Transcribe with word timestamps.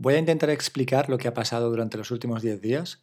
Voy 0.00 0.14
a 0.14 0.18
intentar 0.18 0.48
explicar 0.50 1.08
lo 1.08 1.18
que 1.18 1.26
ha 1.26 1.34
pasado 1.34 1.70
durante 1.70 1.98
los 1.98 2.12
últimos 2.12 2.40
10 2.40 2.60
días 2.62 3.02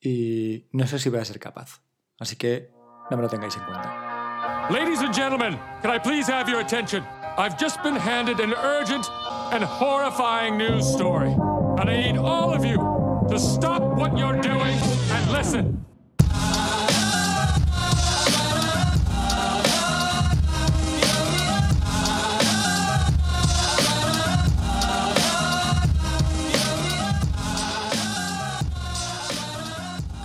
y 0.00 0.66
no 0.72 0.84
sé 0.88 0.98
si 0.98 1.08
voy 1.08 1.20
a 1.20 1.24
ser 1.24 1.38
capaz. 1.38 1.82
Así 2.18 2.34
que 2.34 2.72
no 3.12 3.16
me 3.16 3.22
lo 3.22 3.28
tengáis 3.28 3.56
en 3.56 3.62
cuenta. 3.62 4.66
Ladies 4.70 4.98
and 5.02 5.14
gentlemen, 5.14 5.56
can 5.82 5.94
I 5.94 6.00
please 6.00 6.28
have 6.28 6.50
your 6.50 6.60
attention? 6.60 7.04
I've 7.38 7.56
just 7.56 7.80
been 7.84 7.94
handed 7.94 8.40
an 8.40 8.54
urgent 8.54 9.08
and 9.52 9.62
horrifying 9.62 10.58
news 10.58 10.84
story. 10.84 11.30
And 11.78 11.88
I 11.88 12.12
need 12.12 12.18
all 12.18 12.52
of 12.52 12.64
you 12.64 12.76
to 13.30 13.38
stop 13.38 13.80
what 13.96 14.18
you're 14.18 14.40
doing 14.40 14.76
and 15.12 15.30
listen. 15.30 15.89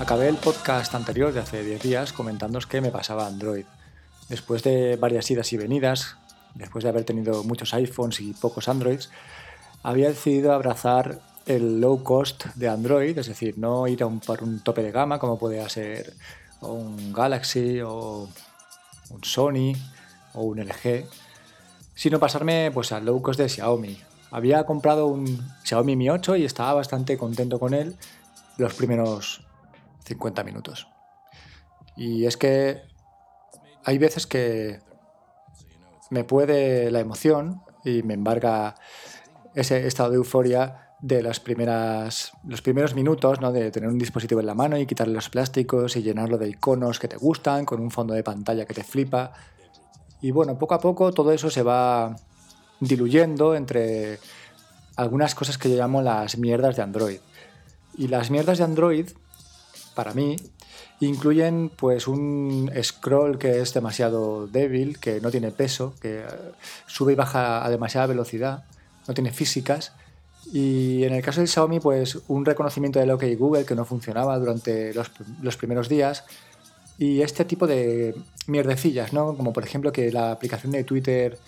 Acabé 0.05 0.29
el 0.29 0.37
podcast 0.37 0.93
anterior 0.93 1.33
de 1.33 1.39
hace 1.39 1.63
10 1.63 1.81
días 1.81 2.13
comentándoos 2.13 2.67
qué 2.67 2.79
me 2.79 2.91
pasaba 2.91 3.25
Android. 3.25 3.65
Después 4.29 4.61
de 4.61 4.97
varias 4.97 5.31
idas 5.31 5.51
y 5.51 5.57
venidas, 5.57 6.17
después 6.53 6.83
de 6.83 6.91
haber 6.91 7.05
tenido 7.05 7.43
muchos 7.43 7.73
iPhones 7.73 8.19
y 8.19 8.33
pocos 8.33 8.69
Androids, 8.69 9.09
había 9.81 10.09
decidido 10.09 10.53
abrazar 10.53 11.21
el 11.47 11.81
low 11.81 12.03
cost 12.03 12.45
de 12.53 12.69
Android, 12.69 13.17
es 13.17 13.25
decir, 13.25 13.57
no 13.57 13.87
ir 13.87 14.03
a 14.03 14.05
un, 14.05 14.19
tope 14.63 14.83
de 14.83 14.91
gama 14.91 15.17
como 15.17 15.39
puede 15.39 15.67
ser 15.71 16.13
un 16.61 17.11
Galaxy 17.11 17.81
o 17.81 18.29
un 19.09 19.23
Sony 19.23 19.73
o 20.35 20.43
un 20.43 20.59
LG, 20.59 21.03
sino 21.95 22.19
pasarme 22.19 22.69
pues 22.71 22.91
al 22.91 23.05
low 23.05 23.23
cost 23.23 23.39
de 23.39 23.49
Xiaomi. 23.49 23.97
Había 24.29 24.67
comprado 24.67 25.07
un 25.07 25.51
Xiaomi 25.63 25.95
Mi 25.95 26.11
8 26.11 26.35
y 26.35 26.45
estaba 26.45 26.75
bastante 26.75 27.17
contento 27.17 27.59
con 27.59 27.73
él 27.73 27.95
los 28.57 28.75
primeros 28.75 29.44
50 30.05 30.43
minutos. 30.43 30.87
Y 31.97 32.25
es 32.25 32.37
que 32.37 32.81
hay 33.83 33.97
veces 33.97 34.27
que 34.27 34.79
me 36.09 36.23
puede 36.23 36.91
la 36.91 36.99
emoción 36.99 37.61
y 37.83 38.03
me 38.03 38.13
embarga 38.13 38.75
ese 39.53 39.87
estado 39.87 40.11
de 40.11 40.17
euforia 40.17 40.85
de 41.01 41.21
las 41.21 41.39
primeras, 41.39 42.31
los 42.47 42.61
primeros 42.61 42.95
minutos, 42.95 43.39
¿no? 43.39 43.51
de 43.51 43.69
tener 43.71 43.89
un 43.89 43.97
dispositivo 43.97 44.39
en 44.39 44.47
la 44.47 44.55
mano 44.55 44.77
y 44.77 44.85
quitarle 44.85 45.13
los 45.13 45.29
plásticos 45.29 45.95
y 45.95 46.01
llenarlo 46.01 46.37
de 46.37 46.49
iconos 46.49 46.99
que 46.99 47.07
te 47.07 47.17
gustan, 47.17 47.65
con 47.65 47.79
un 47.79 47.91
fondo 47.91 48.13
de 48.13 48.23
pantalla 48.23 48.65
que 48.65 48.73
te 48.73 48.83
flipa. 48.83 49.33
Y 50.21 50.31
bueno, 50.31 50.57
poco 50.57 50.73
a 50.73 50.79
poco 50.79 51.11
todo 51.11 51.31
eso 51.31 51.49
se 51.49 51.63
va 51.63 52.15
diluyendo 52.79 53.55
entre 53.55 54.19
algunas 54.95 55.35
cosas 55.35 55.57
que 55.57 55.69
yo 55.69 55.75
llamo 55.75 56.01
las 56.01 56.37
mierdas 56.37 56.75
de 56.75 56.81
Android. 56.81 57.19
Y 57.97 58.07
las 58.07 58.31
mierdas 58.31 58.57
de 58.57 58.63
Android 58.63 59.09
para 59.95 60.13
mí, 60.13 60.35
incluyen 60.99 61.71
pues 61.75 62.07
un 62.07 62.71
scroll 62.81 63.37
que 63.37 63.61
es 63.61 63.73
demasiado 63.73 64.47
débil, 64.47 64.99
que 64.99 65.19
no 65.21 65.31
tiene 65.31 65.51
peso, 65.51 65.95
que 66.01 66.19
eh, 66.19 66.25
sube 66.85 67.13
y 67.13 67.15
baja 67.15 67.65
a 67.65 67.69
demasiada 67.69 68.07
velocidad, 68.07 68.65
no 69.07 69.13
tiene 69.13 69.31
físicas. 69.31 69.93
Y 70.53 71.03
en 71.03 71.13
el 71.13 71.23
caso 71.23 71.39
del 71.41 71.47
Xiaomi, 71.47 71.79
pues 71.79 72.19
un 72.27 72.45
reconocimiento 72.45 72.99
del 72.99 73.09
OK 73.11 73.23
Google 73.37 73.65
que 73.65 73.73
no 73.73 73.83
funcionaba 73.83 74.37
durante 74.37 74.93
los, 74.93 75.57
primeros 75.57 75.89
días. 75.89 76.23
Y 76.97 77.21
este 77.21 77.45
tipo 77.45 77.65
de 77.65 78.15
mierdecillas, 78.47 79.11
¿no? 79.11 79.35
Como 79.35 79.53
por 79.53 79.63
ejemplo 79.63 79.91
que 79.91 80.11
la 80.11 80.31
aplicación 80.31 80.71
de 80.71 80.83
Twitter 80.83 81.39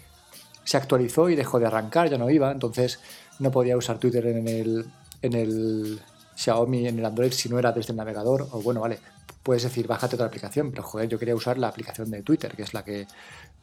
se 0.63 0.77
actualizó 0.77 1.29
y 1.29 1.35
dejó 1.35 1.59
de 1.59 1.67
arrancar, 1.67 2.09
ya 2.09 2.17
no 2.17 2.29
iba, 2.29 2.51
entonces 2.51 2.99
no 3.39 3.51
podía 3.51 3.77
usar 3.77 3.99
Twitter 3.99 4.25
en 4.25 4.47
el, 4.47 4.85
en 5.21 5.33
el 5.33 6.01
Xiaomi 6.37 6.87
en 6.87 6.99
el 6.99 7.05
Android 7.05 7.31
si 7.31 7.49
no 7.49 7.57
era 7.57 7.71
desde 7.71 7.91
el 7.91 7.97
navegador, 7.97 8.47
o 8.51 8.61
bueno, 8.61 8.79
vale, 8.79 8.99
puedes 9.41 9.63
decir 9.63 9.87
bájate 9.87 10.15
otra 10.15 10.27
aplicación, 10.27 10.69
pero 10.71 10.83
joder, 10.83 11.09
yo 11.09 11.17
quería 11.17 11.35
usar 11.35 11.57
la 11.57 11.67
aplicación 11.67 12.11
de 12.11 12.21
Twitter, 12.21 12.55
que 12.55 12.61
es 12.61 12.73
la 12.73 12.83
que 12.83 13.07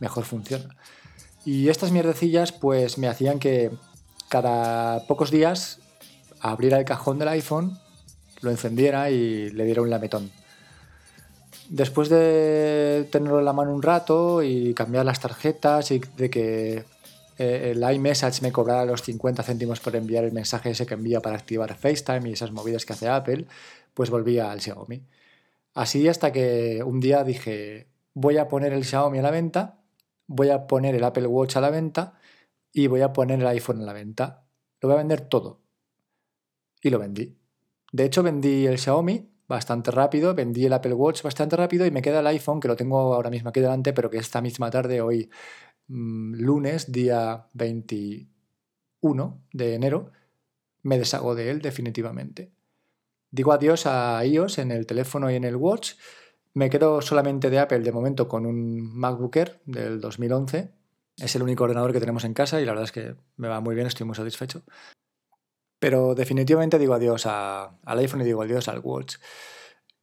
mejor 0.01 0.25
funciona. 0.25 0.75
Y 1.45 1.69
estas 1.69 1.93
mierdecillas 1.93 2.53
pues 2.53 2.99
me 2.99 3.07
hacían 3.07 3.39
que 3.39 3.71
cada 4.29 5.07
pocos 5.07 5.31
días 5.31 5.79
abriera 6.41 6.79
el 6.79 6.85
cajón 6.85 7.19
del 7.19 7.29
iPhone, 7.29 7.79
lo 8.41 8.51
encendiera 8.51 9.11
y 9.11 9.51
le 9.51 9.65
diera 9.65 9.83
un 9.83 9.91
lametón. 9.91 10.33
Después 11.69 12.09
de 12.09 13.09
tenerlo 13.11 13.39
en 13.39 13.45
la 13.45 13.53
mano 13.53 13.73
un 13.73 13.83
rato 13.83 14.43
y 14.43 14.75
cambiar 14.75 15.07
las 15.07 15.21
tarjetas 15.21 15.91
y 15.93 16.01
de 16.17 16.29
que 16.29 16.85
eh, 17.39 17.73
el 17.73 17.83
iMessage 17.83 18.43
me 18.43 18.53
cobrara 18.53 18.85
los 18.85 19.03
50 19.03 19.43
céntimos 19.43 19.81
por 19.81 19.95
enviar 19.97 20.25
el 20.25 20.33
mensaje 20.33 20.71
ese 20.71 20.87
que 20.87 20.95
envía 20.95 21.21
para 21.21 21.37
activar 21.37 21.75
FaceTime 21.75 22.29
y 22.29 22.33
esas 22.33 22.53
movidas 22.53 22.85
que 22.87 22.93
hace 22.93 23.09
Apple, 23.09 23.47
pues 23.95 24.11
volvía 24.11 24.51
al 24.51 24.61
Xiaomi. 24.61 25.03
Así 25.75 26.09
hasta 26.09 26.33
que 26.33 26.83
un 26.85 27.01
día 27.01 27.25
dije, 27.25 27.89
voy 28.15 28.39
a 28.39 28.49
poner 28.49 28.73
el 28.73 28.85
Xiaomi 28.85 29.19
a 29.19 29.23
la 29.23 29.31
venta, 29.31 29.81
voy 30.27 30.51
a 30.51 30.67
poner 30.67 30.95
el 30.95 31.05
Apple 31.05 31.27
Watch 31.27 31.57
a 31.57 31.61
la 31.61 31.71
venta 31.71 32.15
y 32.73 32.87
voy 32.87 33.03
a 33.03 33.13
poner 33.13 33.41
el 33.41 33.47
iPhone 33.47 33.83
a 33.83 33.85
la 33.85 33.93
venta. 33.93 34.45
Lo 34.81 34.89
voy 34.89 34.95
a 34.95 34.99
vender 34.99 35.23
todo. 35.23 35.61
Y 36.83 36.91
lo 36.91 36.99
vendí. 36.99 37.37
De 37.93 38.05
hecho, 38.05 38.23
vendí 38.23 38.67
el 38.67 38.79
Xiaomi 38.79 39.31
bastante 39.47 39.91
rápido, 39.91 40.35
vendí 40.35 40.65
el 40.67 40.73
Apple 40.73 40.95
Watch 40.95 41.23
bastante 41.23 41.57
rápido 41.57 41.87
y 41.87 41.91
me 41.91 42.03
queda 42.03 42.21
el 42.21 42.27
iPhone, 42.29 42.61
que 42.61 42.69
lo 42.69 42.77
tengo 42.77 43.15
ahora 43.15 43.31
mismo 43.31 43.51
aquí 43.51 43.61
delante, 43.61 43.93
pero 43.93 44.11
que 44.11 44.19
esta 44.19 44.41
misma 44.41 44.71
tarde, 44.71 45.01
hoy 45.01 45.31
lunes, 45.89 46.93
día 46.93 47.47
21 47.53 49.43
de 49.53 49.75
enero, 49.75 50.13
me 50.83 50.99
deshago 50.99 51.35
de 51.35 51.51
él 51.51 51.61
definitivamente. 51.61 52.53
Digo 53.31 53.53
adiós 53.53 53.87
a 53.87 54.25
iOS 54.25 54.59
en 54.59 54.71
el 54.71 54.87
teléfono 54.87 55.31
y 55.31 55.35
en 55.35 55.45
el 55.45 55.57
Watch. 55.57 55.95
Me 56.53 56.71
quedo 56.71 57.03
solamente 57.03 57.51
de 57.51 57.59
Apple 57.59 57.81
de 57.81 57.91
momento 57.91 58.29
con 58.29 58.47
un 58.47 58.81
MacBook 58.97 59.37
Air 59.37 59.61
del 59.65 60.01
2011. 60.01 60.71
Es 61.17 61.35
el 61.35 61.43
único 61.43 61.65
ordenador 61.65 61.93
que 61.93 62.01
tenemos 62.01 62.25
en 62.25 62.35
casa 62.35 62.61
y 62.61 62.65
la 62.65 62.73
verdad 62.73 62.85
es 62.85 62.93
que 62.93 63.17
me 63.37 63.49
va 63.49 63.61
muy 63.61 63.75
bien, 63.75 63.87
estoy 63.87 64.07
muy 64.07 64.15
satisfecho. 64.15 64.63
Pero 65.81 66.15
definitivamente 66.15 66.79
digo 66.79 66.95
adiós 66.95 67.27
al 67.27 67.99
iPhone 67.99 68.21
y 68.21 68.25
digo 68.25 68.43
adiós 68.43 68.69
al 68.69 68.79
Watch. 68.79 69.17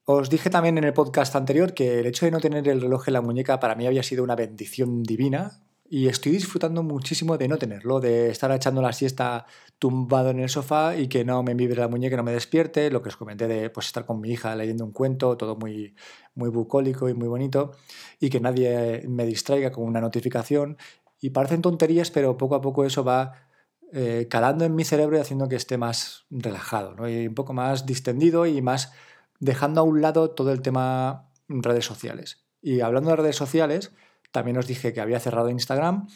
Os 0.04 0.30
dije 0.30 0.50
también 0.50 0.78
en 0.78 0.84
el 0.84 0.94
podcast 0.94 1.36
anterior 1.36 1.74
que 1.74 2.00
el 2.00 2.08
hecho 2.08 2.26
de 2.26 2.32
no 2.32 2.40
tener 2.40 2.68
el 2.68 2.82
reloj 2.82 3.08
en 3.08 3.14
la 3.14 3.22
muñeca 3.22 3.60
para 3.60 3.76
mí 3.76 3.88
había 3.88 4.04
sido 4.04 4.24
una 4.24 4.36
bendición 4.36 5.04
divina, 5.04 5.62
y 5.94 6.08
estoy 6.08 6.32
disfrutando 6.32 6.84
muchísimo 6.84 7.38
de 7.38 7.50
no 7.50 7.58
tenerlo, 7.58 8.00
de 8.00 8.30
estar 8.30 8.50
echando 8.54 8.82
la 8.82 8.94
siesta 8.94 9.46
tumbado 9.78 10.30
en 10.30 10.40
el 10.40 10.48
sofá 10.48 10.96
y 10.96 11.10
que 11.10 11.26
no 11.26 11.44
me 11.44 11.54
vibre 11.54 11.82
la 11.82 11.90
muñeca, 11.90 12.16
no 12.16 12.24
me 12.24 12.32
despierte, 12.32 12.90
lo 12.90 13.02
que 13.02 13.10
os 13.10 13.18
comenté 13.18 13.46
de 13.50 13.70
pues, 13.70 13.88
estar 13.88 14.06
con 14.06 14.22
mi 14.22 14.32
hija 14.32 14.56
leyendo 14.56 14.86
un 14.86 14.94
cuento, 14.94 15.36
todo 15.36 15.58
muy, 15.58 15.94
muy 16.34 16.48
bucólico 16.48 17.10
y 17.10 17.14
muy 17.14 17.28
bonito, 17.28 17.74
y 18.22 18.30
que 18.30 18.40
nadie 18.40 19.04
me 19.10 19.26
distraiga 19.26 19.74
con 19.74 19.84
una 19.84 20.00
notificación. 20.00 20.78
Y 21.20 21.32
parecen 21.32 21.62
tonterías, 21.62 22.10
pero 22.10 22.38
poco 22.38 22.56
a 22.56 22.62
poco 22.62 22.86
eso 22.86 23.04
va 23.04 23.50
eh, 23.92 24.28
calando 24.30 24.64
en 24.64 24.74
mi 24.74 24.86
cerebro 24.86 25.18
y 25.18 25.20
haciendo 25.20 25.50
que 25.50 25.58
esté 25.58 25.78
más 25.78 26.26
relajado, 26.30 27.10
y 27.10 27.28
un 27.28 27.36
poco 27.36 27.52
más 27.52 27.86
distendido 27.86 28.46
y 28.46 28.62
más 28.62 28.94
dejando 29.42 29.82
a 29.82 29.84
un 29.84 30.02
lado 30.02 30.32
todo 30.32 30.54
el 30.54 30.62
tema 30.62 31.28
redes 31.50 31.84
sociales. 31.84 32.46
Y 32.62 32.80
hablando 32.80 33.10
de 33.10 33.18
redes 33.18 33.36
sociales, 33.36 33.92
también 34.32 34.58
os 34.58 34.68
dije 34.68 34.94
que 34.94 35.02
había 35.02 35.20
cerrado 35.20 35.50
Instagram 35.50 36.08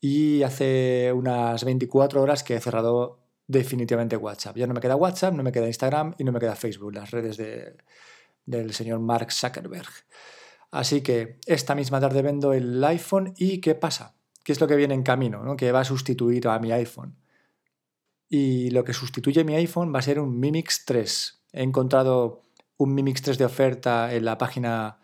y 0.00 0.42
hace 0.42 1.12
unas 1.12 1.64
24 1.64 2.20
horas 2.20 2.42
que 2.42 2.56
he 2.56 2.60
cerrado 2.60 3.20
definitivamente 3.46 4.16
WhatsApp. 4.16 4.56
Ya 4.56 4.66
no 4.66 4.74
me 4.74 4.80
queda 4.80 4.96
WhatsApp, 4.96 5.34
no 5.34 5.42
me 5.42 5.52
queda 5.52 5.66
Instagram 5.66 6.14
y 6.18 6.24
no 6.24 6.32
me 6.32 6.40
queda 6.40 6.56
Facebook, 6.56 6.94
las 6.94 7.10
redes 7.10 7.36
del 8.46 8.74
señor 8.74 9.00
Mark 9.00 9.32
Zuckerberg. 9.32 9.90
Así 10.70 11.02
que 11.02 11.38
esta 11.46 11.74
misma 11.74 12.00
tarde 12.00 12.22
vendo 12.22 12.52
el 12.52 12.82
iPhone 12.82 13.34
y 13.36 13.60
¿qué 13.60 13.74
pasa? 13.74 14.16
¿Qué 14.42 14.52
es 14.52 14.60
lo 14.60 14.66
que 14.66 14.76
viene 14.76 14.94
en 14.94 15.02
camino? 15.02 15.44
¿no? 15.44 15.56
Que 15.56 15.70
va 15.70 15.80
a 15.80 15.84
sustituir 15.84 16.48
a 16.48 16.58
mi 16.58 16.72
iPhone. 16.72 17.16
Y 18.28 18.70
lo 18.70 18.82
que 18.82 18.94
sustituye 18.94 19.44
mi 19.44 19.54
iPhone 19.54 19.94
va 19.94 19.98
a 19.98 20.02
ser 20.02 20.18
un 20.18 20.40
Mi 20.40 20.50
Mix 20.50 20.86
3. 20.86 21.44
He 21.52 21.62
encontrado 21.62 22.46
un 22.78 22.94
Mi 22.94 23.02
Mix 23.02 23.20
3 23.20 23.36
de 23.36 23.44
oferta 23.44 24.14
en 24.14 24.24
la 24.24 24.38
página 24.38 24.98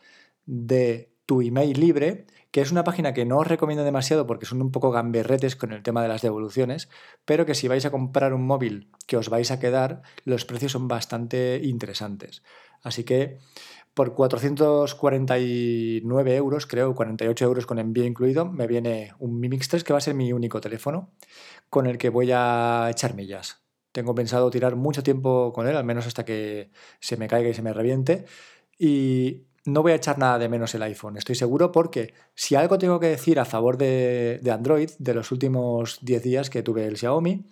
de 0.47 1.08
tu 1.29 1.43
email 1.43 1.79
libre 1.79 2.27
que 2.51 2.63
es 2.63 2.73
una 2.73 2.85
página 2.85 3.13
que 3.13 3.27
no 3.27 3.37
os 3.37 3.47
recomiendo 3.47 3.85
demasiado 3.85 4.27
porque 4.27 4.47
son 4.47 4.63
un 4.63 4.73
poco 4.73 4.91
gamberretes 4.91 5.57
con 5.57 5.73
el 5.73 5.83
tema 5.83 6.01
de 6.01 6.09
las 6.09 6.23
devoluciones, 6.23 6.89
pero 7.27 7.45
que 7.45 7.55
si 7.55 7.69
vais 7.69 7.85
a 7.85 7.91
comprar 7.91 8.33
un 8.33 8.47
móvil 8.47 8.91
que 9.07 9.19
os 9.19 9.29
vais 9.29 9.51
a 9.51 9.61
quedar, 9.61 10.01
los 10.25 10.47
precios 10.47 10.73
son 10.73 10.89
bastante 10.89 11.61
interesantes. 11.63 12.43
Así 12.83 13.05
que 13.05 13.37
por 13.93 14.15
449 14.15 16.37
euros, 16.37 16.67
creo, 16.67 16.95
48 16.95 17.45
euros 17.45 17.67
con 17.67 17.79
envío 17.79 18.07
incluido, 18.07 18.47
me 18.47 18.67
viene 18.67 19.13
un 19.19 19.39
Mi 19.39 19.51
Mix 19.51 19.69
3 19.69 19.85
que 19.85 19.93
va 19.93 19.99
a 19.99 20.01
ser 20.01 20.15
mi 20.15 20.33
único 20.33 20.63
teléfono 20.63 21.11
con 21.69 21.87
el 21.87 21.99
que 21.99 22.09
voy 22.09 22.31
a 22.33 22.89
echar 22.91 23.15
millas. 23.15 23.61
Tengo 23.93 24.15
pensado 24.15 24.49
tirar 24.49 24.77
mucho 24.77 25.03
tiempo 25.03 25.53
con 25.53 25.69
él, 25.69 25.77
al 25.77 25.85
menos 25.85 26.07
hasta 26.07 26.25
que 26.25 26.71
se 27.01 27.19
me 27.19 27.29
caiga 27.29 27.51
y 27.51 27.55
se 27.55 27.61
me 27.61 27.75
reviente. 27.75 28.25
Y 28.79 29.48
no 29.69 29.83
voy 29.83 29.93
a 29.93 29.97
echar 29.97 30.19
nada 30.19 30.39
de 30.39 30.49
menos 30.49 30.75
el 30.75 30.83
iPhone, 30.83 31.17
estoy 31.17 31.35
seguro, 31.35 31.71
porque 31.71 32.15
si 32.35 32.55
algo 32.55 32.79
tengo 32.79 32.99
que 32.99 33.09
decir 33.09 33.39
a 33.39 33.45
favor 33.45 33.77
de, 33.77 34.41
Android 34.51 34.91
de 34.99 35.15
los 35.15 35.31
últimos 35.31 35.99
10 36.03 36.23
días 36.23 36.51
que 36.51 36.63
tuve 36.63 36.87
el 36.87 36.97
Xiaomi, 36.97 37.45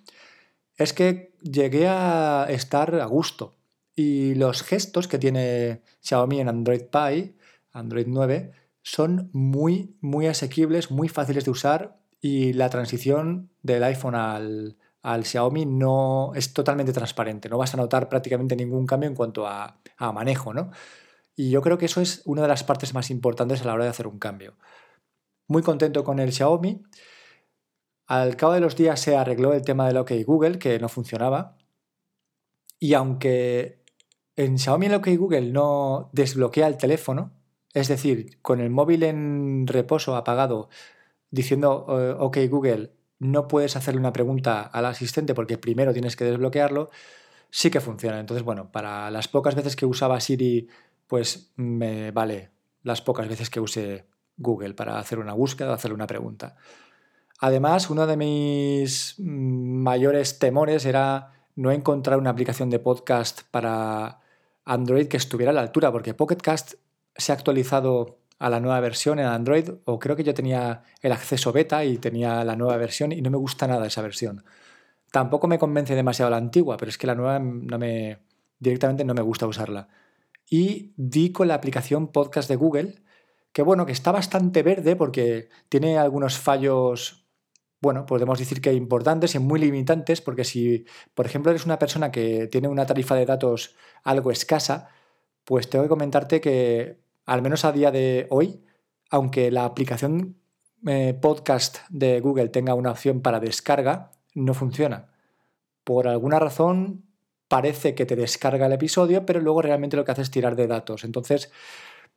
es 0.77 0.93
que 0.93 1.35
llegué 1.43 1.89
a 1.89 2.47
estar 2.49 2.95
a 2.95 3.07
gusto. 3.07 3.55
Y 3.95 4.35
los 4.35 4.63
gestos 4.63 5.09
que 5.09 5.19
tiene 5.19 5.83
Xiaomi 6.01 6.41
en 6.41 6.49
Android 6.49 6.83
Pie, 6.83 7.35
Android 7.73 8.07
9, 8.09 8.53
son 8.83 9.31
muy, 9.33 9.97
muy 10.01 10.27
asequibles, 10.27 10.91
muy 10.91 11.09
fáciles 11.09 11.45
de 11.45 11.51
usar 11.51 11.99
y 12.21 12.53
la 12.53 12.71
transición 12.71 13.51
del 13.63 13.85
iPhone 13.85 14.15
al, 14.15 14.77
Xiaomi 15.25 15.67
no 15.67 16.33
es 16.35 16.53
totalmente 16.53 16.93
transparente. 16.93 17.49
No 17.49 17.59
vas 17.59 17.75
a 17.75 17.77
notar 17.77 18.09
prácticamente 18.09 18.57
ningún 18.57 18.87
cambio 18.87 19.09
en 19.09 19.15
cuanto 19.15 19.47
a, 19.47 19.79
a 19.99 20.13
manejo, 20.13 20.53
¿no? 20.53 20.71
Y 21.37 21.51
yo 21.51 21.61
creo 21.61 21.77
que 21.77 21.85
eso 21.85 22.01
es 22.01 22.23
una 22.25 22.43
de 22.43 22.49
las 22.49 22.65
partes 22.65 22.95
más 22.95 23.11
importantes 23.11 23.61
a 23.61 23.67
la 23.67 23.75
hora 23.75 23.85
de 23.85 23.91
hacer 23.91 24.07
un 24.07 24.19
cambio. 24.19 24.57
Muy 25.47 25.63
contento 25.63 26.03
con 26.03 26.19
el 26.19 26.33
Xiaomi. 26.33 26.83
Al 28.07 28.37
cabo 28.37 28.55
de 28.55 28.61
los 28.61 28.75
días 28.75 29.01
se 29.01 29.17
arregló 29.17 29.53
el 29.53 29.63
tema 29.63 29.87
del 29.87 29.99
OK 29.99 30.13
Google, 30.25 30.59
que 30.59 30.79
no 30.79 30.89
funcionaba. 30.89 31.59
Y 32.79 32.95
aunque 32.95 33.85
en 34.35 34.59
Xiaomi 34.59 34.87
el 34.87 34.95
OK 34.95 35.09
Google 35.17 35.53
no 35.53 36.11
desbloquea 36.13 36.67
el 36.69 36.79
teléfono, 36.79 37.33
es 37.75 37.89
decir, 37.89 38.41
con 38.41 38.61
el 38.61 38.71
móvil 38.71 39.03
en 39.03 39.67
reposo 39.67 40.17
apagado, 40.17 40.71
diciendo 41.31 41.87
eh, 41.91 42.17
OK 42.19 42.39
Google, 42.49 42.93
no 43.19 43.49
puedes 43.49 43.77
hacerle 43.77 44.01
una 44.01 44.13
pregunta 44.13 44.63
al 44.63 44.87
asistente 44.87 45.35
porque 45.35 45.59
primero 45.59 45.93
tienes 45.93 46.17
que 46.17 46.25
desbloquearlo, 46.25 46.91
sí 47.51 47.71
que 47.71 47.81
funciona. 47.81 48.21
Entonces, 48.21 48.45
bueno, 48.45 48.73
para 48.73 49.11
las 49.11 49.29
pocas 49.29 49.55
veces 49.55 49.77
que 49.77 49.87
usaba 49.87 50.21
Siri, 50.21 50.69
pues 51.07 51.53
me 51.57 52.11
vale 52.11 52.51
las 52.83 53.03
pocas 53.03 53.29
veces 53.29 53.51
que 53.51 53.61
use 53.61 54.07
Google 54.37 54.75
para 54.75 54.99
hacer 54.99 55.19
una 55.19 55.33
búsqueda 55.33 55.71
o 55.71 55.75
hacerle 55.75 55.95
una 55.95 56.07
pregunta. 56.07 56.57
Además, 57.39 57.91
uno 57.91 58.07
de 58.07 58.17
mis 58.17 59.17
mayores 59.19 60.39
temores 60.39 60.87
era 60.87 61.33
no 61.55 61.71
encontrar 61.71 62.19
una 62.19 62.31
aplicación 62.31 62.71
de 62.71 62.79
podcast 62.79 63.43
para 63.51 64.21
Android 64.65 65.09
que 65.09 65.17
estuviera 65.17 65.51
a 65.51 65.55
la 65.55 65.61
altura, 65.61 65.93
porque 65.93 66.15
Pocket 66.15 66.37
Cast 66.37 66.75
se 67.15 67.33
ha 67.33 67.35
actualizado 67.35 68.19
a 68.39 68.51
la 68.51 68.61
nueva 68.61 68.81
versión 68.81 69.19
en 69.19 69.27
Android, 69.27 69.71
o 69.85 69.99
creo 69.99 70.17
que 70.17 70.25
yo 70.25 70.35
tenía 70.35 70.83
el 71.01 71.13
acceso 71.13 71.53
beta 71.53 71.85
y 71.85 71.97
tenía 71.99 72.45
la 72.45 72.57
nueva 72.57 72.77
versión 72.77 73.13
y 73.13 73.23
no 73.23 73.31
me 73.31 73.39
gusta 73.39 73.67
nada 73.67 73.87
esa 73.87 74.03
versión. 74.03 74.45
Tampoco 75.11 75.47
me 75.49 75.59
convence 75.59 75.95
demasiado 75.95 76.31
la 76.31 76.37
antigua, 76.37 76.77
pero 76.77 76.91
es 76.91 76.99
que 76.99 77.07
la 77.07 77.15
nueva 77.15 77.41
directamente 78.59 79.05
no 79.05 79.15
me 79.15 79.23
gusta 79.23 79.47
usarla. 79.47 79.89
Y 80.49 80.95
di 80.97 81.33
con 81.33 81.49
la 81.49 81.55
aplicación 81.55 82.13
podcast 82.13 82.49
de 82.49 82.57
Google, 82.57 83.03
que 83.53 83.63
bueno, 83.63 83.87
que 83.87 83.93
está 83.93 84.13
bastante 84.13 84.63
verde 84.63 84.97
porque 84.97 85.49
tiene 85.69 85.99
algunos 85.99 86.39
fallos 86.39 87.27
bueno, 87.81 88.07
podemos 88.07 88.39
decir 88.39 88.61
que 88.61 88.73
importantes 88.73 89.35
y 89.35 89.39
muy 89.39 89.61
limitantes, 89.61 90.21
porque 90.21 90.45
si, 90.45 90.87
por 91.15 91.27
ejemplo, 91.27 91.51
eres 91.51 91.67
una 91.67 91.79
persona 91.79 92.11
que 92.11 92.49
tiene 92.49 92.69
una 92.69 92.87
tarifa 92.87 93.15
de 93.15 93.27
datos 93.27 93.77
algo 94.03 94.31
escasa, 94.31 94.89
pues 95.45 95.71
tengo 95.71 95.85
que 95.85 95.89
comentarte 95.89 96.41
que, 96.41 96.99
al 97.27 97.43
menos 97.43 97.65
a 97.65 97.73
día 97.73 97.91
de 97.91 98.27
hoy, 98.31 98.65
aunque 99.11 99.51
la 99.51 99.65
aplicación 99.65 100.37
eh, 100.87 101.15
podcast 101.21 101.79
de 101.91 102.21
Google 102.21 102.49
tenga 102.49 102.75
una 102.75 102.91
opción 102.91 103.21
para 103.21 103.41
descarga, 103.41 104.11
no 104.35 104.55
funciona. 104.55 105.13
Por 105.85 106.09
alguna 106.09 106.39
razón 106.41 107.05
parece 107.49 107.95
que 107.95 108.07
te 108.07 108.17
descarga 108.17 108.67
el 108.67 108.73
episodio, 108.73 109.25
pero 109.25 109.41
luego 109.41 109.63
realmente 109.63 109.97
lo 109.97 110.05
que 110.05 110.13
hace 110.13 110.23
es 110.23 110.31
tirar 110.31 110.57
de 110.57 110.67
datos. 110.67 111.05
Entonces, 111.05 111.51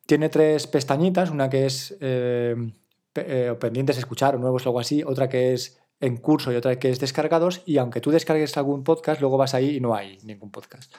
tiene 0.06 0.30
tres 0.30 0.68
pestañitas, 0.68 1.30
una 1.30 1.50
que 1.50 1.66
es 1.66 1.96
eh, 2.02 2.56
eh, 3.16 3.56
pendientes 3.60 3.98
escuchar 3.98 4.36
o 4.36 4.40
nuevos 4.40 4.66
o 4.66 4.70
algo 4.70 4.80
así, 4.80 5.04
otra 5.04 5.30
que 5.30 5.54
es 5.54 5.80
en 6.00 6.18
curso 6.18 6.52
y 6.52 6.56
otra 6.56 6.80
que 6.80 6.90
es 6.90 7.00
descargados, 7.00 7.62
y 7.66 7.78
aunque 7.78 8.02
tú 8.02 8.10
descargues 8.12 8.58
algún 8.58 8.84
podcast, 8.84 9.22
luego 9.22 9.38
vas 9.38 9.54
ahí 9.54 9.76
y 9.76 9.80
no 9.80 9.96
hay 9.96 10.18
ningún 10.24 10.52
podcast. 10.52 10.94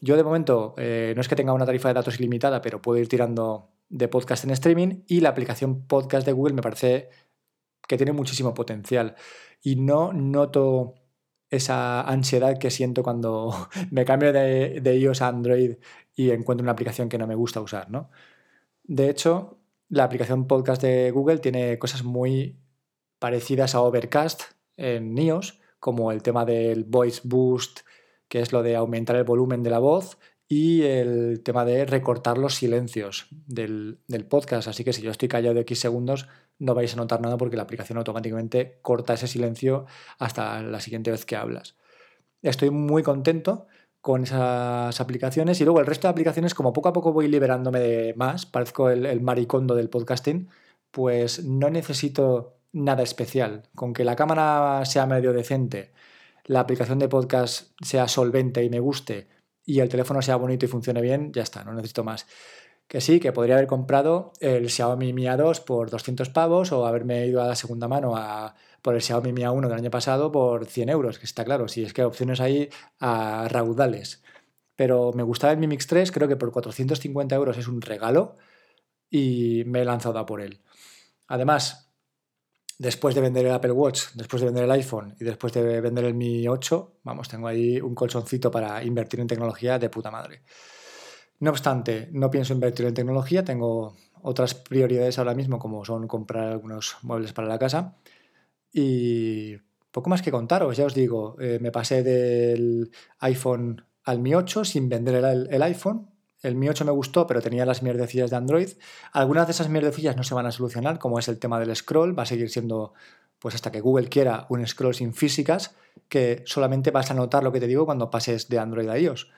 Yo 0.00 0.16
de 0.16 0.24
momento 0.24 0.74
eh, 0.76 1.12
no 1.14 1.20
es 1.20 1.28
que 1.28 1.36
tenga 1.36 1.52
una 1.52 1.66
tarifa 1.66 1.88
de 1.88 1.94
datos 1.94 2.18
ilimitada, 2.18 2.60
pero 2.60 2.82
puedo 2.82 3.00
ir 3.00 3.08
tirando 3.08 3.70
de 3.88 4.08
podcast 4.08 4.44
en 4.44 4.50
streaming 4.50 5.02
y 5.06 5.20
la 5.20 5.28
aplicación 5.28 5.86
podcast 5.86 6.26
de 6.26 6.32
Google 6.32 6.54
me 6.54 6.62
parece 6.62 7.08
que 7.86 7.96
tiene 7.96 8.12
muchísimo 8.12 8.54
potencial 8.54 9.14
y 9.62 9.76
no 9.76 10.12
noto 10.12 10.94
esa 11.54 12.02
ansiedad 12.02 12.58
que 12.58 12.70
siento 12.70 13.02
cuando 13.02 13.68
me 13.90 14.04
cambio 14.04 14.32
de, 14.32 14.96
iOS 14.98 15.22
a 15.22 15.28
Android 15.28 15.76
y 16.14 16.30
encuentro 16.30 16.62
una 16.64 16.72
aplicación 16.72 17.08
que 17.08 17.18
no 17.18 17.26
me 17.26 17.34
gusta 17.34 17.60
usar. 17.60 17.90
¿no? 17.90 18.10
De 18.82 19.10
hecho, 19.10 19.58
la 19.88 20.04
aplicación 20.04 20.46
podcast 20.46 20.82
de 20.82 21.10
Google 21.10 21.38
tiene 21.38 21.78
cosas 21.78 22.04
muy 22.04 22.58
parecidas 23.18 23.74
a 23.74 23.80
Overcast 23.80 24.42
en 24.76 25.16
iOS, 25.16 25.60
como 25.80 26.12
el 26.12 26.22
tema 26.22 26.44
del 26.44 26.84
voice 26.84 27.20
boost, 27.24 27.80
que 28.28 28.40
es 28.40 28.52
lo 28.52 28.62
de 28.62 28.76
aumentar 28.76 29.16
el 29.16 29.24
volumen 29.24 29.62
de 29.62 29.70
la 29.70 29.78
voz, 29.78 30.18
y 30.48 30.82
el 30.82 31.42
tema 31.42 31.64
de 31.64 31.86
recortar 31.86 32.38
los 32.38 32.54
silencios 32.54 33.26
del, 33.46 33.98
podcast. 34.28 34.68
Así 34.68 34.84
que 34.84 34.92
si 34.92 35.02
yo 35.02 35.10
estoy 35.10 35.28
callado 35.28 35.54
de 35.54 35.62
X 35.62 35.80
segundos, 35.80 36.28
no 36.58 36.74
vais 36.74 36.92
a 36.92 36.96
notar 36.96 37.20
nada 37.20 37.36
porque 37.36 37.56
la 37.56 37.62
aplicación 37.62 37.98
automáticamente 37.98 38.78
corta 38.82 39.14
ese 39.14 39.26
silencio 39.26 39.86
hasta 40.18 40.62
la 40.62 40.80
siguiente 40.80 41.10
vez 41.10 41.24
que 41.24 41.36
hablas. 41.36 41.76
Estoy 42.42 42.70
muy 42.70 43.02
contento 43.02 43.66
con 44.00 44.24
esas 44.24 45.00
aplicaciones 45.00 45.60
y 45.60 45.64
luego 45.64 45.80
el 45.80 45.86
resto 45.86 46.06
de 46.06 46.12
aplicaciones, 46.12 46.54
como 46.54 46.74
poco 46.74 46.90
a 46.90 46.92
poco 46.92 47.12
voy 47.12 47.26
liberándome 47.26 47.80
de 47.80 48.14
más, 48.14 48.44
parezco 48.44 48.90
el, 48.90 49.20
maricondo 49.22 49.74
del 49.74 49.88
podcasting, 49.88 50.50
pues 50.90 51.42
no 51.44 51.70
necesito 51.70 52.58
nada 52.72 53.02
especial. 53.02 53.62
Con 53.74 53.94
que 53.94 54.04
la 54.04 54.14
cámara 54.14 54.84
sea 54.84 55.06
medio 55.06 55.32
decente, 55.32 55.92
la 56.44 56.60
aplicación 56.60 56.98
de 56.98 57.08
podcast 57.08 57.72
sea 57.82 58.06
solvente 58.06 58.62
y 58.62 58.68
me 58.68 58.78
guste 58.78 59.28
y 59.64 59.80
el 59.80 59.88
teléfono 59.88 60.20
sea 60.20 60.36
bonito 60.36 60.66
y 60.66 60.68
funcione 60.68 61.00
bien, 61.00 61.32
ya 61.32 61.42
está, 61.42 61.64
no 61.64 61.72
necesito 61.72 62.04
más. 62.04 62.26
Que 62.88 63.00
sí, 63.00 63.18
que 63.18 63.32
podría 63.32 63.56
haber 63.56 63.66
comprado 63.66 64.32
el 64.40 64.70
Xiaomi 64.70 65.12
Mi 65.12 65.24
A2 65.24 65.64
por 65.64 65.90
200 65.90 66.28
pavos 66.30 66.70
o 66.72 66.86
haberme 66.86 67.26
ido 67.26 67.42
a 67.42 67.46
la 67.46 67.56
segunda 67.56 67.88
mano 67.88 68.16
a 68.16 68.54
por 68.82 68.94
el 68.94 69.02
Xiaomi 69.02 69.32
Mi 69.32 69.42
A1 69.42 69.68
del 69.68 69.78
año 69.78 69.90
pasado 69.90 70.30
por 70.30 70.66
100 70.66 70.90
euros, 70.90 71.18
que 71.18 71.24
está 71.24 71.44
claro, 71.44 71.68
si 71.68 71.82
es 71.82 71.94
que 71.94 72.02
hay 72.02 72.06
opciones 72.06 72.40
ahí 72.40 72.68
a 73.00 73.48
raudales. 73.48 74.22
Pero 74.76 75.12
me 75.14 75.22
gustaba 75.22 75.52
el 75.52 75.58
Mi 75.58 75.66
Mix 75.66 75.86
3, 75.86 76.12
creo 76.12 76.28
que 76.28 76.36
por 76.36 76.52
450 76.52 77.34
euros 77.34 77.56
es 77.56 77.66
un 77.66 77.80
regalo 77.80 78.36
y 79.08 79.62
me 79.66 79.82
he 79.82 79.84
lanzado 79.84 80.18
a 80.18 80.26
por 80.26 80.40
él. 80.40 80.60
Además, 81.28 81.90
después 82.78 83.14
de 83.14 83.20
vender 83.20 83.46
el 83.46 83.52
Apple 83.52 83.72
Watch, 83.72 84.08
después 84.14 84.40
de 84.40 84.46
vender 84.46 84.64
el 84.64 84.70
iPhone 84.72 85.16
y 85.18 85.24
después 85.24 85.52
de 85.52 85.80
vender 85.80 86.04
el 86.04 86.14
Mi 86.14 86.46
8, 86.46 86.98
vamos, 87.04 87.28
tengo 87.28 87.48
ahí 87.48 87.80
un 87.80 87.94
colchoncito 87.94 88.50
para 88.50 88.82
invertir 88.84 89.20
en 89.20 89.28
tecnología 89.28 89.78
de 89.78 89.88
puta 89.88 90.10
madre. 90.10 90.42
No 91.44 91.50
obstante, 91.50 92.08
no 92.10 92.30
pienso 92.30 92.54
invertir 92.54 92.86
en 92.86 92.94
tecnología, 92.94 93.44
tengo 93.44 93.94
otras 94.22 94.54
prioridades 94.54 95.18
ahora 95.18 95.34
mismo 95.34 95.58
como 95.58 95.84
son 95.84 96.08
comprar 96.08 96.48
algunos 96.48 96.96
muebles 97.02 97.34
para 97.34 97.46
la 97.46 97.58
casa 97.58 97.98
y 98.72 99.58
poco 99.90 100.08
más 100.08 100.22
que 100.22 100.30
contaros, 100.30 100.74
ya 100.78 100.86
os 100.86 100.94
digo, 100.94 101.36
eh, 101.38 101.58
me 101.60 101.70
pasé 101.70 102.02
del 102.02 102.90
iPhone 103.18 103.84
al 104.04 104.20
Mi 104.20 104.34
8 104.34 104.64
sin 104.64 104.88
vender 104.88 105.16
el, 105.16 105.62
iPhone. 105.62 106.08
El 106.40 106.54
Mi 106.54 106.70
8 106.70 106.86
me 106.86 106.92
gustó, 106.92 107.26
pero 107.26 107.42
tenía 107.42 107.66
las 107.66 107.82
mierdecillas 107.82 108.30
de 108.30 108.36
Android. 108.36 108.70
Algunas 109.12 109.46
de 109.46 109.50
esas 109.50 109.68
mierdecillas 109.68 110.16
no 110.16 110.22
se 110.22 110.32
van 110.32 110.46
a 110.46 110.50
solucionar, 110.50 110.98
como 110.98 111.18
es 111.18 111.28
el 111.28 111.38
tema 111.38 111.60
del 111.60 111.76
scroll. 111.76 112.18
Va 112.18 112.22
a 112.22 112.26
seguir 112.26 112.48
siendo, 112.48 112.94
pues 113.38 113.54
hasta 113.54 113.70
que 113.70 113.82
Google 113.82 114.08
quiera, 114.08 114.46
un 114.48 114.66
scroll 114.66 114.94
sin 114.94 115.12
físicas, 115.12 115.76
que 116.08 116.42
solamente 116.46 116.90
vas 116.90 117.10
a 117.10 117.14
notar 117.14 117.44
lo 117.44 117.52
que 117.52 117.60
te 117.60 117.66
digo 117.66 117.84
cuando 117.84 118.10
pases 118.10 118.48
de 118.48 118.58
Android 118.58 118.88
a 118.88 118.98
iOS. 118.98 119.28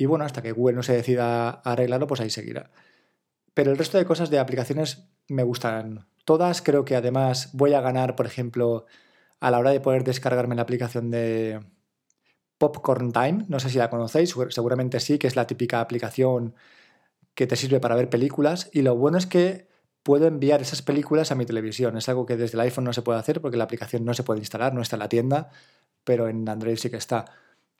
Y 0.00 0.06
bueno, 0.06 0.24
hasta 0.24 0.40
que 0.40 0.52
Google 0.52 0.76
no 0.76 0.82
se 0.82 0.94
decida 0.94 1.50
a 1.50 1.72
arreglarlo, 1.72 2.06
pues 2.06 2.22
ahí 2.22 2.30
seguirá. 2.30 2.70
Pero 3.52 3.70
el 3.70 3.76
resto 3.76 3.98
de 3.98 4.06
cosas 4.06 4.30
de 4.30 4.38
aplicaciones 4.38 5.10
me 5.28 5.42
gustan 5.42 6.06
todas. 6.24 6.62
Creo 6.62 6.86
que 6.86 6.96
además 6.96 7.50
voy 7.52 7.74
a 7.74 7.82
ganar, 7.82 8.16
por 8.16 8.24
ejemplo, 8.24 8.86
a 9.40 9.50
la 9.50 9.58
hora 9.58 9.72
de 9.72 9.80
poder 9.80 10.02
descargarme 10.02 10.54
la 10.54 10.62
aplicación 10.62 11.10
de 11.10 11.60
Popcorn 12.56 13.12
Time. 13.12 13.44
No 13.48 13.60
sé 13.60 13.68
si 13.68 13.76
la 13.76 13.90
conocéis, 13.90 14.34
seguramente 14.48 15.00
sí, 15.00 15.18
que 15.18 15.26
es 15.26 15.36
la 15.36 15.46
típica 15.46 15.82
aplicación 15.82 16.54
que 17.34 17.46
te 17.46 17.56
sirve 17.56 17.78
para 17.78 17.94
ver 17.94 18.08
películas. 18.08 18.70
Y 18.72 18.80
lo 18.80 18.96
bueno 18.96 19.18
es 19.18 19.26
que 19.26 19.68
puedo 20.02 20.26
enviar 20.26 20.62
esas 20.62 20.80
películas 20.80 21.30
a 21.30 21.34
mi 21.34 21.44
televisión. 21.44 21.98
Es 21.98 22.08
algo 22.08 22.24
que 22.24 22.38
desde 22.38 22.56
el 22.56 22.62
iPhone 22.62 22.84
no 22.84 22.94
se 22.94 23.02
puede 23.02 23.18
hacer 23.18 23.42
porque 23.42 23.58
la 23.58 23.64
aplicación 23.64 24.06
no 24.06 24.14
se 24.14 24.22
puede 24.22 24.40
instalar, 24.40 24.72
no 24.72 24.80
está 24.80 24.96
en 24.96 25.00
la 25.00 25.10
tienda, 25.10 25.50
pero 26.04 26.26
en 26.26 26.48
Android 26.48 26.78
sí 26.78 26.88
que 26.88 26.96
está. 26.96 27.26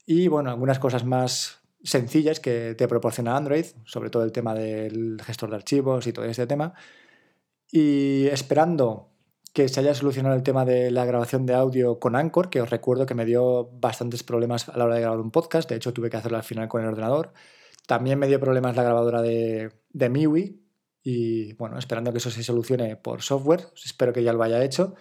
Y 0.05 0.29
bueno, 0.29 0.51
algunas 0.51 0.79
cosas 0.79 1.07
más 1.07 1.60
sencillas 1.83 2.41
que 2.41 2.75
te 2.75 2.89
proporciona 2.89 3.37
Android, 3.37 3.67
sobre 3.85 4.11
todo 4.11 4.25
el 4.25 4.33
tema 4.33 4.55
del 4.55 5.21
gestor 5.25 5.51
de 5.51 5.57
archivos 5.57 6.07
y 6.07 6.13
todo 6.13 6.25
este 6.25 6.47
tema. 6.47 6.75
Y 7.71 8.27
esperando 8.27 9.11
que 9.53 9.69
se 9.69 9.81
haya 9.81 9.95
solucionado 9.95 10.37
el 10.37 10.43
tema 10.43 10.65
de 10.65 10.91
la 10.91 11.05
grabación 11.05 11.47
de 11.47 11.55
audio 11.55 11.99
con 11.99 12.15
Anchor, 12.15 12.51
que 12.51 12.61
os 12.61 12.71
recuerdo 12.71 13.07
que 13.07 13.15
me 13.15 13.25
dio 13.25 13.71
bastantes 13.73 14.23
problemas 14.23 14.69
a 14.69 14.77
la 14.77 14.85
hora 14.85 14.95
de 14.95 15.01
grabar 15.01 15.21
un 15.21 15.31
podcast, 15.31 15.69
de 15.69 15.77
hecho 15.77 15.93
tuve 15.93 16.11
que 16.11 16.17
hacerlo 16.17 16.37
al 16.37 16.45
final 16.45 16.69
con 16.69 16.83
el 16.83 16.89
ordenador. 16.89 17.33
También 17.87 18.19
me 18.19 18.29
dio 18.29 18.39
problemas 18.39 18.77
la 18.77 18.85
grabadora 18.85 19.23
de, 19.23 19.73
de 19.93 20.09
MIUI 20.09 20.63
y 21.03 21.55
bueno, 21.55 21.79
esperando 21.79 22.13
que 22.13 22.19
eso 22.19 22.31
se 22.31 22.45
solucione 22.45 22.97
por 22.97 23.23
software, 23.23 23.67
espero 23.85 24.13
que 24.13 24.23
ya 24.23 24.33
lo 24.33 24.43
haya 24.43 24.63
hecho. 24.63 24.95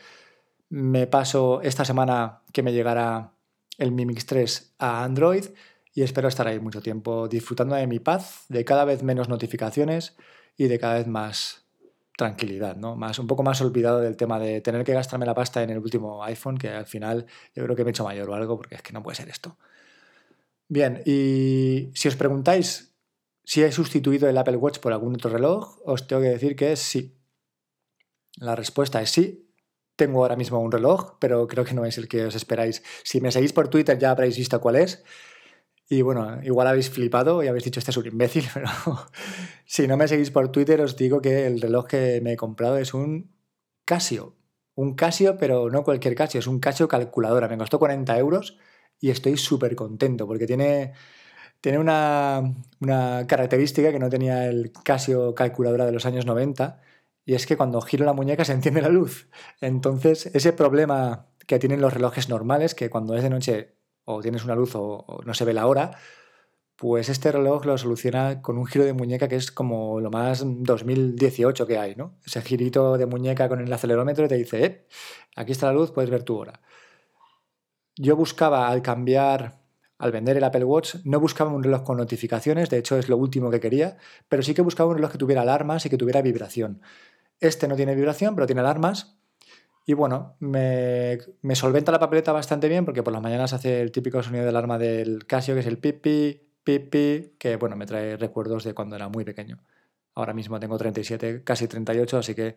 Me 0.70 1.06
paso 1.06 1.62
esta 1.62 1.86
semana 1.86 2.42
que 2.52 2.64
me 2.64 2.74
llegará 2.74 3.34
el 3.78 3.92
Mi 3.92 4.06
Mix 4.06 4.26
3 4.26 4.76
a 4.80 5.04
Android 5.04 5.46
y 5.94 6.04
espero 6.04 6.28
estar 6.28 6.48
ahí 6.48 6.60
mucho 6.60 6.82
tiempo 6.82 7.28
disfrutando 7.28 7.76
de 7.76 7.88
mi 7.88 8.00
paz, 8.00 8.46
de 8.50 8.64
cada 8.66 8.86
vez 8.86 9.04
menos 9.04 9.30
notificaciones 9.30 10.16
y 10.56 10.68
de 10.68 10.80
cada 10.80 10.96
vez 10.96 11.08
más 11.08 11.66
tranquilidad, 12.18 12.76
¿no? 12.76 12.96
Más, 12.96 13.18
un 13.18 13.28
poco 13.28 13.44
más 13.44 13.62
olvidado 13.62 14.02
del 14.02 14.18
tema 14.18 14.40
de 14.40 14.62
tener 14.62 14.84
que 14.84 14.94
gastarme 14.94 15.26
la 15.26 15.34
pasta 15.34 15.64
en 15.64 15.70
el 15.70 15.78
último 15.78 16.24
iPhone, 16.24 16.58
que 16.58 16.70
al 16.70 16.86
final 16.86 17.26
yo 17.56 17.64
creo 17.64 17.76
que 17.76 17.84
me 17.84 17.90
he 17.90 17.92
hecho 17.92 18.04
mayor 18.04 18.30
o 18.30 18.36
algo, 18.36 18.58
porque 18.58 18.76
es 18.76 18.82
que 18.82 18.92
no 18.92 19.02
puede 19.02 19.16
ser 19.16 19.30
esto. 19.30 19.58
Bien, 20.68 21.02
y 21.06 21.92
si 21.96 22.08
os 22.10 22.16
preguntáis 22.16 22.90
si 23.50 23.64
he 23.64 23.72
sustituido 23.72 24.30
el 24.30 24.38
Apple 24.38 24.58
Watch 24.58 24.78
por 24.78 24.94
algún 24.94 25.16
otro 25.16 25.32
reloj, 25.32 25.80
os 25.84 26.06
tengo 26.06 26.22
que 26.22 26.30
decir 26.30 26.56
que 26.56 26.74
es 26.74 26.80
sí. 26.80 27.18
La 28.36 28.56
respuesta 28.56 29.02
es 29.02 29.10
sí. 29.10 29.50
Tengo 29.96 30.22
ahora 30.22 30.36
mismo 30.36 30.60
un 30.60 30.72
reloj, 30.72 31.18
pero 31.20 31.48
creo 31.48 31.66
que 31.66 31.74
no 31.74 31.84
es 31.84 31.98
el 31.98 32.08
que 32.08 32.26
os 32.26 32.36
esperáis. 32.36 32.84
Si 33.04 33.20
me 33.22 33.32
seguís 33.32 33.52
por 33.52 33.68
Twitter 33.68 33.98
ya 33.98 34.12
habréis 34.12 34.38
visto 34.38 34.62
cuál 34.62 34.76
es. 34.76 35.04
Y 35.92 36.04
bueno, 36.04 36.40
igual 36.44 36.68
habéis 36.68 36.90
flipado 36.92 37.44
y 37.44 37.48
habéis 37.48 37.64
dicho, 37.64 37.80
este 37.80 37.90
es 37.92 37.98
un 37.98 38.06
imbécil, 38.06 38.46
pero 38.54 38.70
si 39.66 39.88
no 39.88 39.98
me 39.98 40.08
seguís 40.08 40.32
por 40.32 40.52
Twitter 40.52 40.80
os 40.82 40.96
digo 40.96 41.20
que 41.20 41.48
el 41.48 41.60
reloj 41.62 41.88
que 41.88 42.22
me 42.22 42.34
he 42.34 42.38
comprado 42.38 42.78
es 42.78 42.94
un 42.94 43.32
Casio. 43.86 44.36
Un 44.76 44.96
Casio, 44.96 45.38
pero 45.38 45.70
no 45.72 45.84
cualquier 45.84 46.16
Casio, 46.16 46.40
es 46.40 46.48
un 46.48 46.60
Casio 46.60 46.88
calculadora. 46.88 47.48
Me 47.48 47.58
costó 47.58 47.80
40 47.80 48.18
euros 48.20 48.60
y 49.00 49.10
estoy 49.10 49.38
súper 49.38 49.76
contento 49.76 50.28
porque 50.28 50.46
tiene, 50.48 50.94
tiene 51.62 51.80
una, 51.80 52.44
una, 52.82 53.26
característica 53.28 53.92
que 53.92 54.00
no 54.00 54.10
tenía 54.10 54.48
el 54.48 54.72
Casio 54.84 55.36
calculadora 55.36 55.86
de 55.86 55.92
los 55.94 56.06
años 56.06 56.26
90 56.26 56.82
y 57.26 57.36
es 57.36 57.46
que 57.48 57.58
cuando 57.58 57.82
giro 57.82 58.06
la 58.06 58.14
muñeca 58.14 58.46
se 58.46 58.54
enciende 58.54 58.82
la 58.82 58.90
luz. 58.90 59.30
Entonces, 59.62 60.28
ese 60.34 60.54
problema 60.54 61.30
que 61.48 61.60
tienen 61.60 61.82
los 61.82 61.94
relojes 61.94 62.30
normales, 62.30 62.76
que 62.76 62.90
cuando 62.90 63.16
es 63.16 63.24
de 63.24 63.30
noche 63.32 63.79
o 64.12 64.22
tienes 64.22 64.44
una 64.44 64.56
luz 64.56 64.72
o, 64.76 65.22
no 65.24 65.34
se 65.34 65.46
ve 65.46 65.54
la 65.54 65.68
hora, 65.68 65.92
pues 66.76 67.10
este 67.10 67.32
reloj 67.32 67.66
lo 67.66 67.78
soluciona 67.78 68.42
con 68.42 68.58
un 68.58 68.66
giro 68.66 68.86
de 68.86 68.94
muñeca 68.94 69.28
que 69.28 69.36
es 69.36 69.52
como 69.52 70.00
lo 70.00 70.10
más 70.10 70.44
2018 70.44 71.68
que 71.68 71.78
hay, 71.78 71.96
¿no? 71.96 72.18
Ese 72.26 72.42
girito 72.42 72.98
de 72.98 73.06
muñeca 73.06 73.48
con 73.50 73.60
el 73.60 73.72
acelerómetro 73.72 74.28
te 74.28 74.36
dice, 74.36 74.66
eh, 74.66 74.88
aquí 75.36 75.52
está 75.52 75.68
la 75.68 75.74
luz, 75.74 75.92
puedes 75.92 76.10
ver 76.10 76.24
tu 76.24 76.38
hora. 76.38 76.62
Yo 77.98 78.16
buscaba 78.16 78.70
al 78.70 78.82
cambiar, 78.82 79.62
al 80.00 80.12
vender 80.12 80.38
el 80.38 80.44
Apple 80.44 80.64
Watch, 80.64 80.96
no 81.04 81.20
buscaba 81.20 81.52
un 81.52 81.64
reloj 81.64 81.84
con 81.84 81.98
notificaciones, 81.98 82.70
de 82.70 82.78
hecho 82.80 82.98
es 82.98 83.10
lo 83.10 83.18
último 83.18 83.52
que 83.52 83.60
quería, 83.60 83.98
pero 84.28 84.42
sí 84.42 84.54
que 84.54 84.62
buscaba 84.64 84.90
un 84.90 84.96
reloj 84.96 85.12
que 85.12 85.18
tuviera 85.20 85.42
alarmas 85.42 85.86
y 85.86 85.90
que 85.90 85.98
tuviera 85.98 86.22
vibración. 86.22 86.82
Este 87.40 87.68
no 87.68 87.76
tiene 87.76 87.94
vibración, 87.94 88.36
pero 88.36 88.48
tiene 88.48 88.62
alarmas 88.62 89.19
y 89.86 89.94
bueno, 89.94 90.36
me, 90.40 91.20
solventa 91.54 91.92
la 91.92 92.00
papeleta 92.00 92.32
bastante 92.32 92.70
bien 92.70 92.86
porque 92.86 93.04
por 93.04 93.14
las 93.14 93.22
mañanas 93.22 93.54
hace 93.54 93.82
el 93.82 93.92
típico 93.92 94.22
sonido 94.22 94.44
de 94.44 94.50
alarma 94.50 94.78
del 94.78 95.26
Casio, 95.26 95.56
que 95.56 95.62
es 95.62 95.68
el 95.68 95.78
pipi, 95.78 96.42
pipi, 96.64 97.34
que 97.40 97.56
bueno, 97.56 97.76
me 97.76 97.86
trae 97.86 98.18
recuerdos 98.18 98.64
de 98.64 98.74
cuando 98.74 98.96
era 98.96 99.10
muy 99.10 99.24
pequeño. 99.24 99.60
Ahora 100.16 100.34
mismo 100.34 100.60
tengo 100.60 100.78
37, 100.78 101.44
casi 101.44 101.68
38, 101.68 102.18
así 102.18 102.36
que 102.36 102.56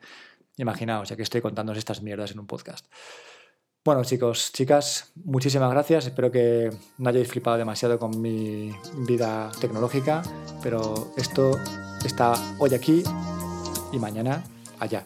imaginaos, 0.57 1.09
ya 1.09 1.17
que 1.17 1.23
estoy 1.23 1.41
contando 1.41 1.73
estas 1.73 2.03
mierdas 2.03 2.33
en 2.33 2.41
un 2.41 2.47
podcast. 2.47 2.87
Bueno, 3.85 4.05
chicos, 4.05 4.53
chicas, 4.53 5.13
muchísimas 5.17 5.71
gracias. 5.73 6.07
Espero 6.07 6.31
que 6.31 6.71
no 6.99 7.09
hayáis 7.09 7.29
flipado 7.29 7.57
demasiado 7.57 7.99
con 7.99 8.21
mi 8.21 8.73
vida 9.09 9.51
tecnológica, 9.61 10.23
pero 10.63 11.13
esto 11.17 11.59
está 12.05 12.35
hoy 12.59 12.75
aquí 12.75 13.03
y 13.93 13.99
mañana 13.99 14.45
allá. 14.79 15.05